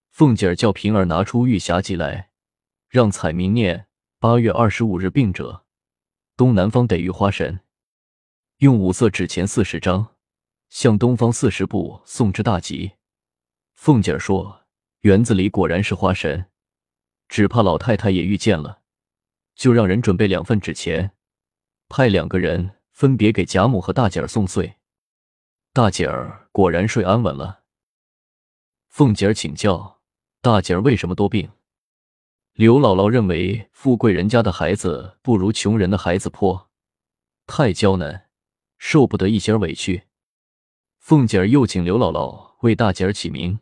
[0.09, 2.31] 凤姐儿叫平儿拿出《玉匣记》来，
[2.89, 5.67] 让彩明念八月二十五日病者，
[6.37, 7.61] 东南方得遇花神，
[8.61, 10.17] 用五色纸钱四十张，
[10.69, 12.93] 向东方四十步送之大吉。
[13.73, 14.67] 凤姐儿说
[15.01, 16.51] ：“园子里果然是花神，
[17.27, 18.83] 只怕老太太也遇见了，
[19.55, 21.13] 就让人准备两份纸钱，
[21.89, 24.75] 派两个人分别给贾母和大姐儿送岁。
[25.73, 27.63] 大姐儿果然睡安稳了。”
[28.89, 30.03] 凤姐儿请教
[30.43, 31.51] ：“大姐儿为什么多病？”
[32.53, 36.69] 刘姥姥认为，富贵人家的孩子不如穷人的孩子泼，
[37.47, 38.27] 太娇嫩，
[38.81, 40.05] 受不得一些委屈。
[40.99, 43.61] 凤姐儿又请刘姥姥为大姐儿起名。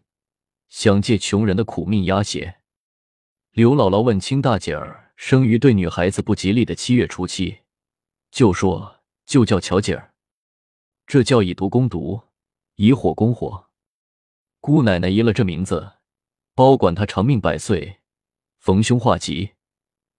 [0.68, 2.60] 想借穷人的苦命压邪。
[3.52, 7.60] 刘姥姥问亲大姐儿生于对女孩子不吉利的七月初七，
[8.30, 10.12] 就说就叫巧姐儿，
[11.06, 12.20] 这叫以毒攻毒，
[12.76, 13.70] 以火攻火。
[14.60, 15.94] 姑奶奶依了这名字，
[16.54, 18.00] 包管她长命百岁，
[18.58, 19.52] 逢凶化吉。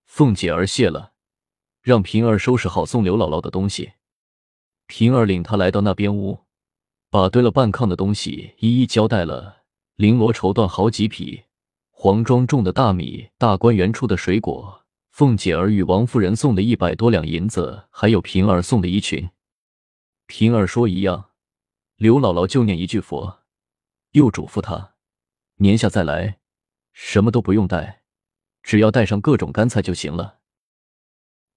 [0.05, 1.13] 凤姐儿谢了，
[1.81, 3.93] 让平儿收拾好送刘姥姥的东西。
[4.89, 6.45] 平儿领他来到那边屋，
[7.11, 9.59] 把堆了半炕的东西一一交代了。
[9.97, 11.43] 绫罗绸缎好几匹，
[11.91, 19.29] 黄庄种的大米，大观园出的水果，凤姐儿与王夫人送的一百多两银子，还有平儿送的衣裙。
[20.25, 21.29] 平儿说一样，
[21.95, 23.41] 刘姥姥就念一句佛，
[24.13, 24.95] 又嘱咐他
[25.57, 26.39] 年下再来，
[26.93, 28.01] 什么都不用带，
[28.63, 30.39] 只要带上各种干菜就行了。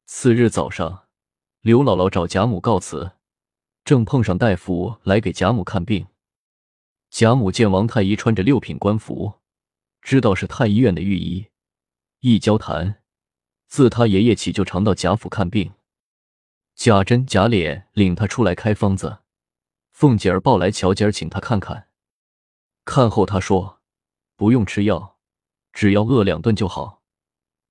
[0.04, 1.06] 次日早上，
[1.62, 3.12] 刘姥姥找贾母告辞，
[3.84, 6.06] 正碰上大夫来给贾母看病。
[7.10, 9.40] 贾母见王太医穿着六品官服，
[10.00, 11.48] 知道是太医院的御医。
[12.20, 13.02] 一交谈，
[13.66, 15.72] 自他爷爷起就常到贾府看病。
[16.74, 19.18] 贾珍、贾琏领他出来开方子，
[19.90, 21.88] 凤姐儿抱来乔姐儿请他看看。
[22.84, 23.80] 看后他说
[24.36, 25.18] ：“不用吃药，
[25.72, 27.02] 只要饿两顿就好。”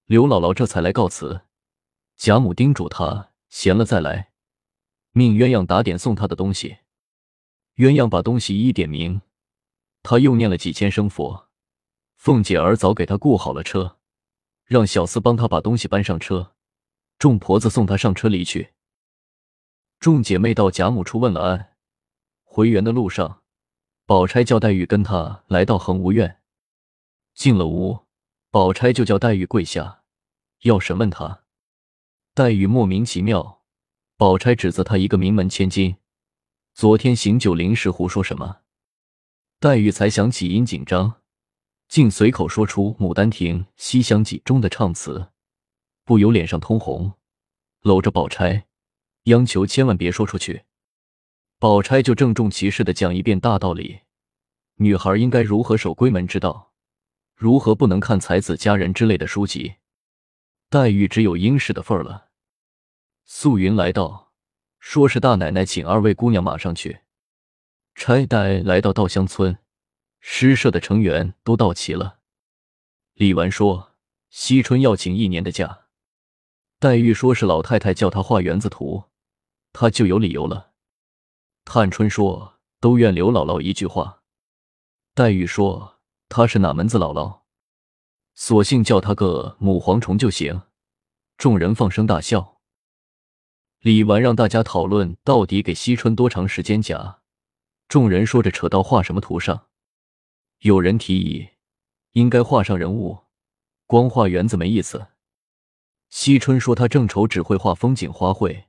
[0.06, 1.42] 刘姥姥这才来告辞。
[2.18, 4.31] 贾母叮嘱他闲了再来，
[5.12, 6.78] 命鸳鸯打点送他的东西。
[7.76, 9.22] 鸳鸯把东西一一点名。
[10.04, 11.50] 他又念了几千声佛，
[12.16, 14.00] 凤姐儿早给他雇好了车，
[14.66, 16.56] 让小厮帮他把东西搬上车，
[17.20, 18.74] 众婆子送他上车离去。
[20.00, 21.76] 众姐妹到贾母处问了安，
[22.44, 23.44] 回园的路上，
[24.08, 26.42] 宝钗叫黛玉跟他来到恒芜院，
[27.36, 28.08] 进了屋，
[28.50, 30.02] 宝钗就叫黛玉跪下，
[30.64, 31.44] 要审问她。
[32.34, 33.61] 黛玉莫名其妙，
[34.22, 35.96] 宝钗指责他一个名门千金，
[36.76, 38.58] 昨天行酒临时胡说什么。
[39.60, 41.22] 黛玉才想起因紧张，
[41.88, 45.30] 竟随口说出《牡丹亭·西厢记》中的唱词，
[46.06, 47.14] 不由脸上通红，
[47.82, 48.68] 搂着宝钗，
[49.24, 50.66] 央求千万别说出去。
[51.58, 54.02] 宝钗就郑重其事的讲一遍大道理：
[54.76, 56.74] 女孩应该如何守闺门之道，
[57.36, 59.78] 如何不能看才子佳人之类的书籍。
[60.70, 62.28] 黛玉只有应试的份儿了。
[63.26, 64.32] 素云来到，
[64.80, 67.02] 说是大奶奶请二位姑娘马上去。
[67.96, 69.58] 差代来到稻香村，
[70.20, 72.20] 诗社的成员都到齐了。
[73.14, 73.94] 李纨说
[74.30, 75.88] ：“惜春要请一年的假。”
[76.80, 79.04] 黛玉说是老太太叫她画园子图，
[79.74, 80.72] 她就有理由了。
[81.64, 84.24] 探春说：“都怨刘姥姥一句话。”
[85.14, 87.42] 黛玉说：“她是哪门子姥姥？
[88.34, 90.64] 索性叫她个母蝗虫就行。”
[91.38, 92.61] 众人放声大笑。
[93.82, 97.22] 李纨让大家讨论到底给惜春多长时间假。
[97.88, 99.70] 众人说着扯到画什么图上，
[100.60, 101.50] 有人提议
[102.12, 103.18] 应该画上人物，
[103.88, 105.08] 光画园子没意思。
[106.10, 108.66] 惜春说他正愁只会画风景花卉，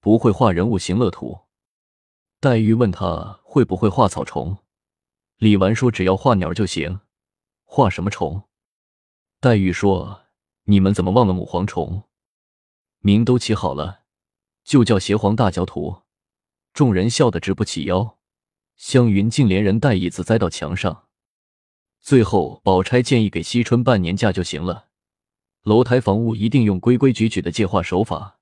[0.00, 1.46] 不会画人物行乐图。
[2.38, 4.58] 黛玉问他会不会画草虫，
[5.38, 7.00] 李纨说只要画鸟就行，
[7.64, 8.42] 画什么虫？
[9.40, 10.24] 黛玉说
[10.64, 12.02] 你们怎么忘了母蝗虫？
[12.98, 14.01] 名都起好了，
[14.64, 16.02] 就叫邪皇大教徒。
[16.72, 18.18] 众人笑得直不起腰。
[18.76, 21.06] 湘云竟连人带椅子栽到墙上。
[22.00, 24.88] 最后，宝钗建议给惜春半年假就行了。
[25.62, 28.40] 楼台房屋一定用规规矩矩的借画手法，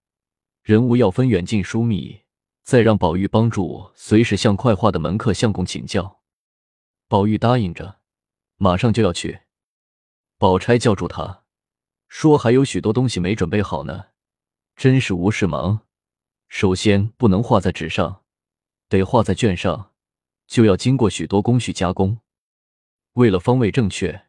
[0.62, 2.22] 人物要分远近疏密，
[2.62, 6.20] 再让宝玉帮助，随时向快画的门客相公请教。
[7.06, 7.98] 宝玉答应着，
[8.56, 9.40] 马上就要去。
[10.38, 11.42] 宝钗叫住他，
[12.09, 14.06] 说还有许多东西没准备好呢，
[14.74, 15.83] 真是无事忙。
[16.50, 18.24] 首先不能画在纸上，
[18.88, 19.92] 得画在卷上。
[20.48, 22.18] 就要经过许多工序加工，
[23.12, 24.26] 为了方位正确，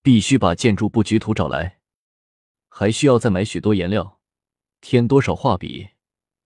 [0.00, 1.80] 必须把建筑布局图找来，
[2.68, 4.20] 还需要再买许多颜料，
[4.80, 5.88] 添多少画笔，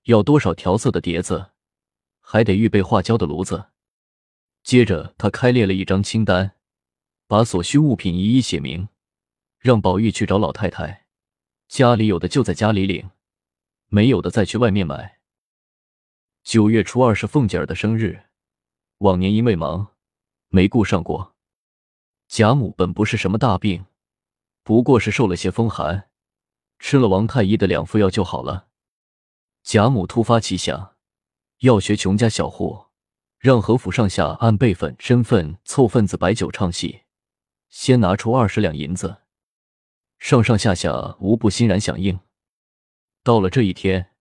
[0.05, 1.51] 要多少调色的碟子，
[2.21, 3.67] 还得预备画胶的炉子。
[4.63, 6.57] 接着，他开列了一张清单，
[7.27, 8.89] 把所需物品一一写明，
[9.59, 11.05] 让宝玉去找老太太，
[11.69, 13.11] 家里有的就在家里领，
[13.93, 15.19] 没有的再去外面买。
[16.45, 18.23] 九月初二是凤姐儿的生日，
[18.99, 19.97] 往年因为忙
[20.49, 21.35] 没顾上过。
[22.29, 23.87] 贾母本不是什么大病，
[24.63, 26.09] 不过是受了些风寒，
[26.79, 28.69] 吃了王太医的两副药就好了。
[29.65, 30.95] 贾母突发奇想，
[31.59, 32.87] 要学穷家小户，
[33.39, 37.03] 让何府上下按辈分、身份凑份子摆酒唱戏。
[37.69, 39.23] 先拿出二十两银子，
[40.21, 42.21] 上上下下无不欣然响应。
[43.23, 44.13] 到了这一天，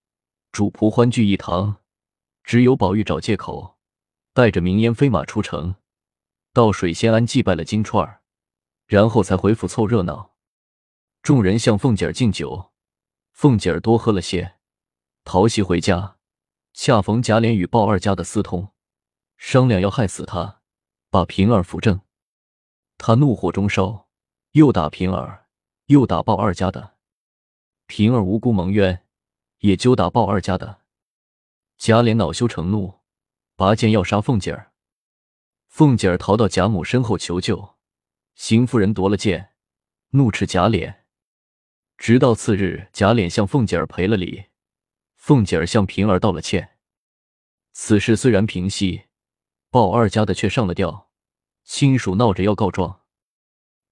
[0.51, 1.77] 主仆欢聚一堂，
[2.43, 3.77] 只有宝玉找借口，
[4.33, 5.75] 带着明烟飞马出城，
[6.51, 8.21] 到水仙庵祭拜了金钏儿，
[8.87, 10.35] 然后才回府凑热闹。
[11.21, 12.71] 众人向凤姐儿敬酒，
[13.31, 14.55] 凤姐儿多喝了些，
[15.23, 16.17] 逃袭回家。
[16.73, 18.73] 恰逢贾琏与鲍二家的私通，
[19.37, 20.61] 商量要害死他，
[21.09, 22.01] 把平儿扶正。
[22.97, 24.09] 他怒火中烧，
[24.51, 25.47] 又打平儿，
[25.85, 26.98] 又打鲍二家的。
[27.89, 29.03] 平儿无辜蒙冤，
[29.61, 30.81] 也揪打鲍二家的。
[31.79, 32.99] 贾琏恼羞成怒，
[33.55, 34.71] 拔剑要杀凤姐儿。
[35.65, 37.77] 凤姐儿逃到贾母身后求救，
[38.35, 39.53] 邢夫人夺了剑，
[40.11, 40.97] 怒斥贾琏。
[41.97, 44.45] 直到次日，贾琏向凤姐儿赔了礼，
[45.15, 46.77] 凤姐儿向平儿道了歉。
[47.73, 49.05] 此事虽然平息，
[49.71, 51.09] 鲍二家的却上了吊。
[51.63, 53.01] 亲属闹着要告状，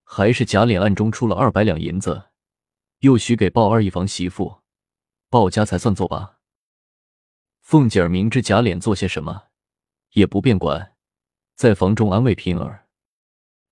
[0.04, 2.27] 还是贾琏暗中出了二百两银子，
[3.00, 4.62] 又许给鲍二一房媳妇，
[5.30, 6.40] 鲍家才算作罢。
[7.62, 9.50] 凤姐儿明知贾琏做些什么，
[10.14, 10.96] 也不便管，
[11.54, 12.88] 在房中安慰平儿。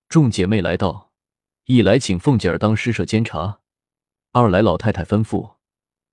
[0.07, 1.11] 众姐妹来到，
[1.63, 3.61] 一来请凤姐儿当施舍监察，
[4.31, 5.55] 二来老太太吩咐，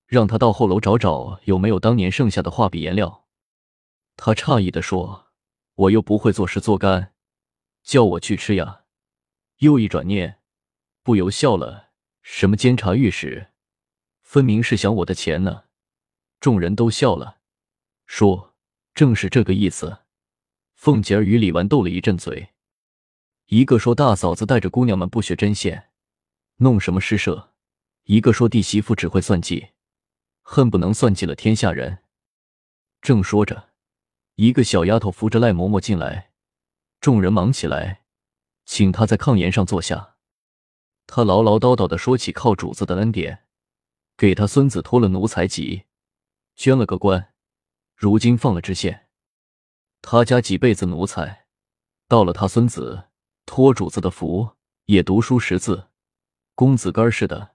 [0.07, 3.27] 让她到后楼找找有没有当年剩下的画笔颜料。
[4.15, 5.27] 她诧异的说
[5.75, 7.13] ：“我又不会作诗作干。”
[7.83, 8.85] 叫我去吃呀！
[9.57, 10.39] 又一转念，
[11.03, 11.91] 不由笑了。
[12.23, 13.49] 什么监察御史，
[14.21, 15.65] 分明是想我的钱呢！
[16.39, 17.39] 众人都笑了，
[18.05, 18.55] 说
[18.95, 19.99] ：“正是这个意思。”
[20.73, 22.53] 凤姐儿与李纨斗了一阵嘴，
[23.47, 25.89] 一个说大嫂子带着姑娘们不学针线，
[26.57, 27.51] 弄什么诗社；
[28.03, 29.71] 一个说弟媳妇只会算计，
[30.41, 31.99] 恨不能算计了天下人。
[33.01, 33.71] 正说着，
[34.35, 36.31] 一个小丫头扶着赖嬷嬷进来。
[37.01, 38.05] 众人忙起来，
[38.65, 40.12] 请她在炕沿上坐下。
[41.05, 43.43] 他唠唠叨叨的说起靠主子的恩典，
[44.17, 45.83] 给他孙子托了奴才籍，
[46.55, 47.33] 捐了个官，
[47.95, 49.07] 如今放了知县。
[50.01, 51.45] 他家几辈子奴才，
[52.07, 53.05] 到了他孙子
[53.45, 54.49] 托主子的福，
[54.85, 55.89] 也读书识字，
[56.55, 57.51] 公子哥似的，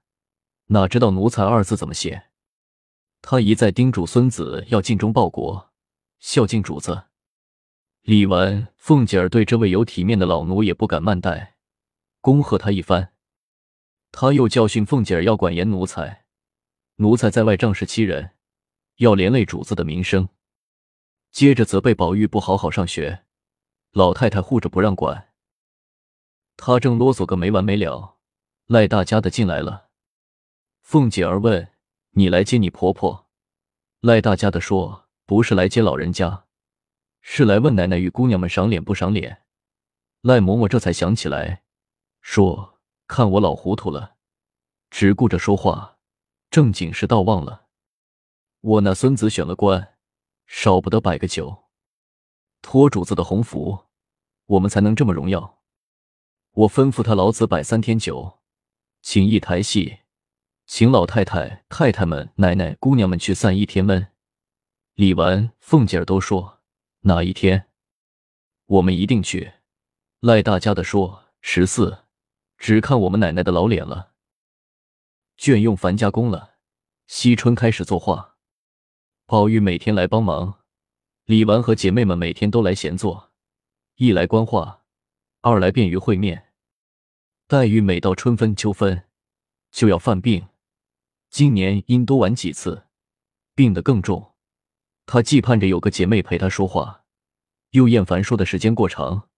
[0.67, 2.31] 哪知道奴才二字怎么写？
[3.21, 5.73] 他一再叮嘱孙子要尽忠报国，
[6.21, 7.05] 孝敬主子。
[8.03, 11.57] 李纨、凤姐儿对这位有体面的老奴也不敢慢待，
[12.21, 13.13] 恭贺他一番。
[14.11, 16.25] 他又教训凤姐儿要管严奴才，
[16.97, 18.33] 奴才在外仗势欺人，
[18.97, 20.29] 要连累主子的名声。
[21.31, 23.25] 接着责备宝玉不好好上学，
[23.93, 25.29] 老太太护着不让管。
[26.57, 28.17] 他正啰嗦个没完没了，
[28.67, 29.91] 赖大家的进来了。
[30.83, 31.69] 凤姐儿问
[32.13, 33.29] ：“你来接你婆婆？”
[34.01, 36.47] 赖大家的说：“不是来接老人家。”
[37.21, 39.43] 是来问奶奶与姑娘们赏脸不赏脸？
[40.23, 41.63] 赖嬷嬷这才想起来，
[42.23, 42.78] 说
[43.09, 44.15] ：“看我老糊涂了，
[44.91, 45.99] 只顾着说话，
[46.51, 47.67] 正经事倒忘了。
[48.61, 49.97] 我那孙子选了官，
[50.47, 51.65] 少不得摆个酒，
[52.63, 53.87] 托主子的鸿福，
[54.47, 55.59] 我们才能这么荣耀。
[56.53, 58.39] 我吩咐他老子摆三天酒，
[59.03, 60.01] 请一台戏，
[60.67, 64.13] 请老太太、太太们、奶奶、姑娘们去散一天闷。
[64.95, 66.57] 李纨、凤姐儿都说。”
[67.03, 67.69] 哪一天，
[68.67, 69.53] 我们一定去。
[70.19, 72.07] 赖大家的说十四，
[72.59, 74.13] 只看我们奶奶的老脸了。
[75.39, 76.57] 倦用樊家工了。
[77.07, 78.37] 惜春开始作画，
[79.25, 80.59] 宝玉每天来帮忙，
[81.25, 83.33] 李纨和姐妹们每天都来闲坐，
[83.95, 84.83] 一来观画，
[85.41, 86.53] 二来便于会面。
[87.47, 89.05] 黛玉每到春分、秋分
[89.71, 90.49] 就要犯病，
[91.31, 92.85] 今年因多玩几次，
[93.55, 94.35] 病得更重。
[95.07, 97.05] 他既盼着有个姐妹陪他说话，
[97.71, 99.31] 又厌烦说的时间过长。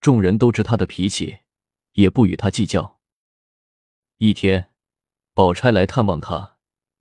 [0.00, 1.40] 众人都知他的脾气，
[1.94, 3.00] 也不与他计较。
[4.18, 4.70] 一天，
[5.32, 6.56] 宝钗来探望他，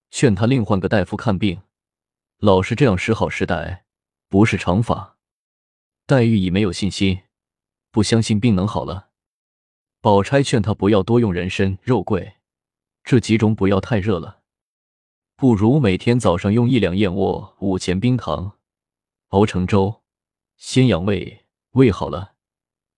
[0.10, 1.62] 劝他另换个大夫看病，
[2.38, 3.82] 老是这样时好时歹，
[4.30, 5.18] 不是常法。
[6.06, 7.22] 黛玉已没有信心，
[7.92, 9.12] 不相信病能好了。
[10.02, 12.38] 宝钗劝他不要多用人参、肉桂，
[13.04, 14.42] 这几种补药太热了。
[15.36, 18.58] 不如每天早上用一两燕窝、五钱冰糖
[19.30, 20.04] 熬成粥，
[20.58, 22.34] 先养胃，胃好了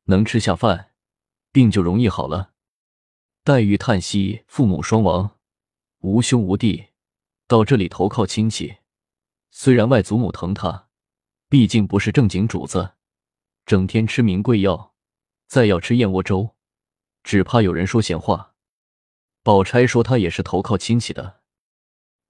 [0.05, 0.94] 能吃下饭，
[1.55, 2.51] 病就容易好了。
[3.45, 5.37] 黛玉叹息：“父母双亡，
[5.99, 6.87] 无兄无弟，
[7.47, 8.79] 到这里投靠亲戚。
[9.51, 10.89] 虽然外祖母疼他，
[11.47, 12.95] 毕竟不是正经主子，
[13.65, 14.93] 整天吃名贵药，
[15.47, 16.57] 再要吃燕窝粥，
[17.23, 18.55] 只怕有人说闲话。”
[19.41, 21.39] 宝钗说：“她也是投靠亲戚的。”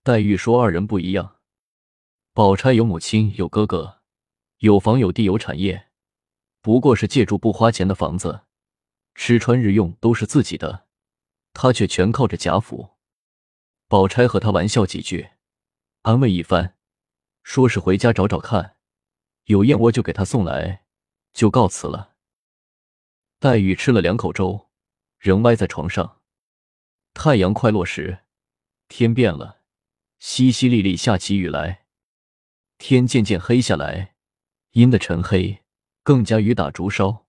[0.05, 1.38] 黛玉说：“二人不一样。
[2.32, 4.01] 宝钗有母亲，有哥哥，
[4.59, 5.88] 有房有地有产业，
[6.61, 8.45] 不过是借住不花钱的房子，
[9.16, 10.86] 吃穿日用都是自己的。”
[11.57, 12.91] 他却全靠着贾府。
[13.88, 15.30] 宝钗和他玩笑几句，
[16.01, 16.76] 安慰一番，
[17.43, 18.76] 说是回家找找看，
[19.45, 20.84] 有燕窝就给他送来，
[21.32, 22.16] 就告辞了。
[23.39, 24.70] 黛玉吃了两口粥，
[25.18, 26.22] 仍歪在床上。
[27.13, 28.26] 太阳快落时，
[28.89, 29.61] 天变了，
[30.20, 31.86] 淅淅沥沥下起雨来，
[32.78, 34.16] 天渐渐黑下来，
[34.72, 35.63] 阴的沉黑，
[36.03, 37.26] 更加雨打竹梢，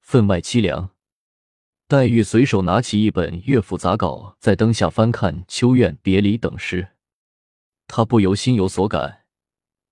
[0.00, 0.93] 分外凄凉。
[1.94, 6.88] 黛玉随手拿起一本乐府杂稿，在灯下翻看《秋怨》《别离》等诗，
[7.86, 9.26] 她不由心有所感，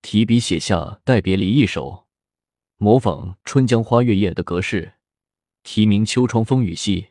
[0.01, 0.75] 提笔写下
[1.05, 2.07] 《待别离》一首，
[2.75, 4.95] 模仿《春江花月夜》的格式，
[5.63, 7.01] 题名《秋窗风雨夕》。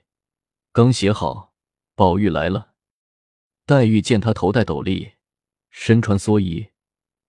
[0.72, 1.54] 刚写好，
[1.94, 2.72] 宝玉来了。
[3.64, 5.12] 黛玉见他头戴斗笠，
[5.70, 6.66] 身穿蓑衣，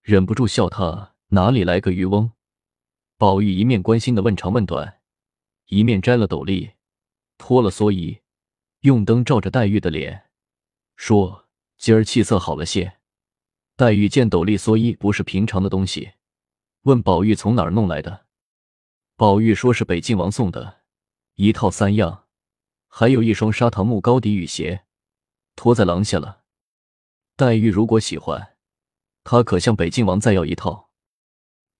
[0.01, 2.29] 忍不住笑他哪里来个渔翁。
[3.17, 4.99] 宝玉一面关心的问长问短，
[5.67, 6.71] 一面摘了斗笠。
[7.37, 8.21] 脱了蓑衣，
[8.81, 10.29] 用灯照着黛玉的脸，
[10.95, 12.99] 说：“今儿气色好了些。”
[13.75, 16.13] 黛玉见斗笠蓑衣不是平常的东西，
[16.83, 18.27] 问宝玉从哪儿弄来的。
[19.15, 20.81] 宝玉说是北静王送的，
[21.35, 22.25] 一套三样，
[22.87, 24.85] 还有一双砂糖木高底雨鞋，
[25.55, 26.43] 脱在廊下了。
[27.35, 28.57] 黛玉如果喜欢，
[29.23, 30.91] 他可向北静王再要一套。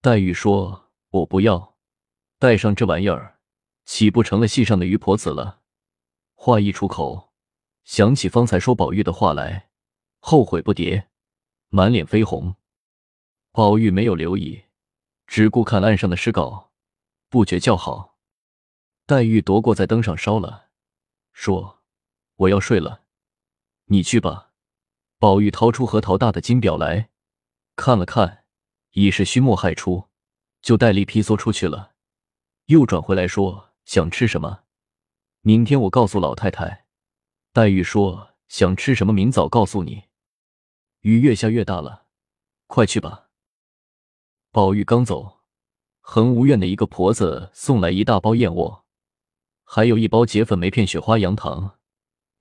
[0.01, 1.77] 黛玉说：“我不要，
[2.39, 3.39] 带上这玩意儿。”
[3.85, 5.61] 岂不成了戏上的鱼婆子了？
[6.35, 7.33] 话一出口，
[7.83, 9.69] 想起方才说宝玉的话来，
[10.19, 11.07] 后悔不迭，
[11.69, 12.55] 满脸绯红。
[13.51, 14.65] 宝玉没有留意，
[15.27, 16.71] 只顾看案上的诗稿，
[17.29, 18.17] 不觉叫好。
[19.05, 20.69] 黛玉夺过在灯上烧了，
[21.33, 21.83] 说
[22.37, 23.03] ：“我要睡了，
[23.85, 24.51] 你去吧。”
[25.19, 27.09] 宝玉掏出核桃大的金表来
[27.75, 28.45] 看了看，
[28.91, 30.09] 已是虚末亥初，
[30.61, 31.93] 就带力披蓑出去了，
[32.65, 33.72] 又转回来说。
[33.85, 34.63] 想吃什么？
[35.41, 36.85] 明天我告诉老太太。
[37.51, 40.05] 黛玉说：“想吃什么，明早告诉你。”
[41.01, 42.05] 雨越下越大了，
[42.67, 43.29] 快去吧。
[44.51, 45.41] 宝玉刚走，
[45.99, 48.85] 恒芜院的一个婆子送来一大包燕窝，
[49.63, 51.77] 还有一包结粉梅片雪花羊糖，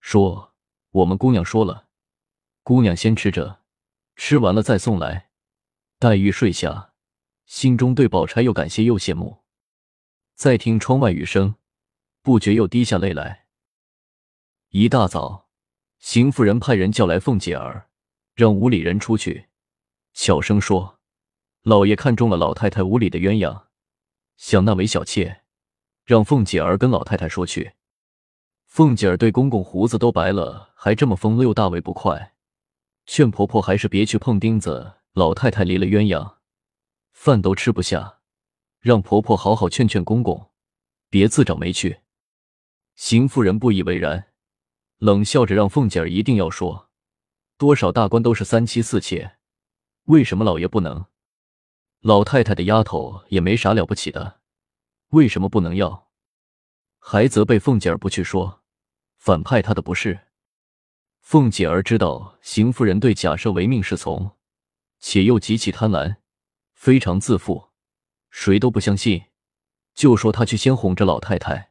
[0.01, 0.55] 说
[0.93, 1.89] ：“我们姑娘说了，
[2.63, 3.61] 姑娘先吃着，
[4.15, 5.31] 吃完了再送来。”
[5.99, 6.95] 黛玉睡下，
[7.47, 9.42] 心中对宝钗又感谢又羡慕。
[10.35, 11.55] 再听窗外雨声，
[12.23, 13.47] 不觉又滴下泪来。
[14.71, 15.49] 一大早，
[15.99, 17.89] 邢夫人派人叫来凤姐儿，
[18.35, 19.49] 让屋里人出去，
[20.15, 20.99] 小声说
[21.63, 23.65] ：“老爷看中了老太太屋里的鸳鸯，
[24.37, 25.43] 想纳为小妾，
[26.05, 27.75] 让凤姐儿跟老太太说去。”
[28.67, 32.35] 凤姐儿对公公胡子都白了，还这么风溜，大为不快，
[33.05, 34.95] 劝婆婆还是别去碰钉子。
[35.13, 36.37] 老太太离了鸳鸯，
[37.13, 38.22] 饭都吃不下。
[38.83, 40.51] 让婆婆好好劝劝公公，
[41.09, 42.01] 别自找没趣。
[42.97, 44.33] 邢夫人不以为然，
[44.99, 46.91] 冷笑着让凤姐儿一定要说，
[47.57, 49.37] 多少大官都是三妻四妾，
[50.07, 51.07] 为什么老爷不能？
[52.01, 54.41] 老太太的丫头也没啥了不起的，
[55.11, 56.11] 为什么不能要？
[56.99, 58.65] 还责备凤姐儿不去说，
[59.17, 60.27] 反派她的不是。
[61.21, 64.37] 凤姐儿知道邢夫人对贾赦唯命是从，
[64.99, 66.17] 且又极其贪婪，
[66.75, 67.72] 非常自负。
[68.33, 69.27] 谁都不相信，
[69.95, 71.71] 就说他去先哄着老太太，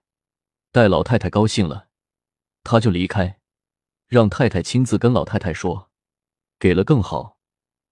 [0.72, 1.90] 待老太太高兴了，
[2.64, 3.40] 他就离开，
[4.08, 5.90] 让太太亲自跟老太太说，
[6.60, 7.40] 给了更好，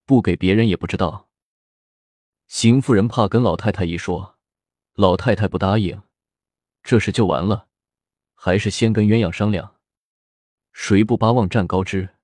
[0.06, 1.30] 不给别人也不知道。
[2.48, 4.38] 邢夫人怕跟老太太一说，
[4.94, 6.04] 老太太不答应，
[6.84, 7.68] 这事就完了，
[8.36, 9.78] 还是先跟鸳鸯商量，
[10.72, 12.16] 谁不巴望占高枝？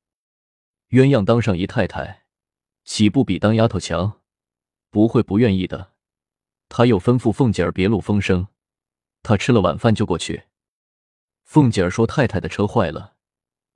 [0.90, 2.28] 鸳鸯当上姨太太，
[2.84, 4.22] 岂不比当丫头强？
[4.92, 5.95] 不会不愿意的。
[6.70, 8.48] 他又吩咐凤姐儿别露风声，
[9.24, 10.44] 他吃了晚饭就过去。
[11.44, 13.16] 凤姐儿说：“太太的车坏了，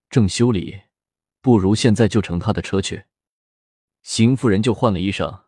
[0.09, 0.81] 正修理，
[1.39, 3.05] 不如现在就乘她的车去。”
[4.01, 5.43] 邢夫人就换了衣裳，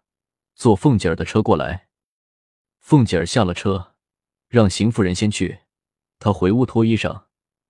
[0.56, 1.90] 坐凤姐儿的车过来。
[2.80, 3.96] 凤姐儿下了车，
[4.48, 5.62] 让邢夫人先去，
[6.20, 7.24] 她回屋脱衣裳，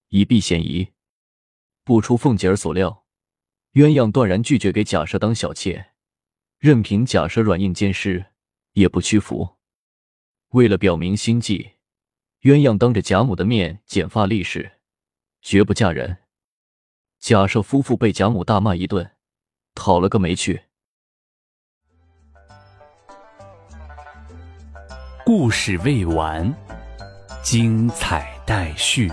[0.09, 0.91] 以避嫌疑。
[1.83, 3.05] 不出凤姐儿所料，
[3.73, 5.93] 鸳鸯断然拒绝给贾赦当小妾，
[6.59, 8.27] 任凭贾赦软硬兼施，
[8.73, 9.57] 也不屈服。
[10.51, 11.71] 为了表明心迹，
[12.41, 14.79] 鸳鸯当着贾母的面剪发立誓，
[15.41, 16.17] 绝不嫁人。
[17.19, 19.11] 贾赦夫妇被贾母大骂一顿，
[19.75, 20.63] 讨了个没趣。
[25.25, 26.53] 故事未完，
[27.41, 29.09] 精彩待续。